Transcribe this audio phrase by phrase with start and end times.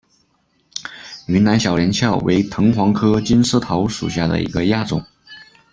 [1.27, 5.05] 云南小连翘为藤黄科金丝桃属下的一个亚种。